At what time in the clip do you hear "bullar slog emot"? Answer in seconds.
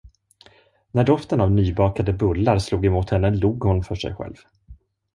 2.13-3.09